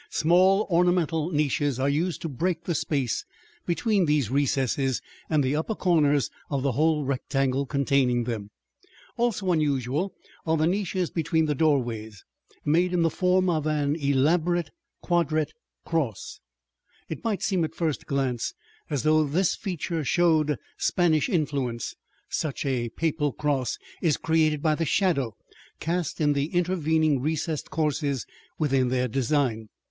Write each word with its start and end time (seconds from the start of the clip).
Small 0.09 0.65
ornamental 0.71 1.29
niches 1.29 1.79
are 1.79 1.87
used 1.87 2.23
to 2.23 2.27
break 2.27 2.63
the 2.63 2.73
space 2.73 3.23
between 3.67 4.05
these 4.07 4.31
recesses 4.31 4.99
and 5.29 5.43
the 5.43 5.55
upper 5.55 5.75
corners 5.75 6.31
of 6.49 6.63
the 6.63 6.71
whole 6.71 7.05
rectangle 7.05 7.67
containing 7.67 8.23
them. 8.23 8.49
Also 9.15 9.51
unusual 9.51 10.11
are 10.43 10.57
the 10.57 10.65
niches 10.65 11.11
between 11.11 11.45
the 11.45 11.53
doorways, 11.53 12.23
made 12.65 12.93
in 12.93 13.03
the 13.03 13.11
form 13.11 13.47
of 13.47 13.67
an 13.67 13.95
elaborate 13.95 14.71
quadrate 15.03 15.53
cross. 15.85 16.39
It 17.07 17.23
might 17.23 17.43
seem 17.43 17.63
at 17.63 17.75
first 17.75 18.07
glance 18.07 18.55
as 18.89 19.03
though 19.03 19.23
this 19.23 19.55
feature 19.55 20.03
showed 20.03 20.57
Spanish 20.79 21.29
influence, 21.29 21.93
since 22.27 22.65
a 22.65 22.89
Papal 22.89 23.33
cross 23.33 23.77
is 24.01 24.17
created 24.17 24.63
by 24.63 24.73
the 24.73 24.83
shadow 24.83 25.35
cast 25.79 26.19
in 26.19 26.33
the 26.33 26.45
intervening 26.55 27.19
recessed 27.21 27.69
courses 27.69 28.25
within 28.57 28.87
their 28.87 29.07
design. 29.07 29.69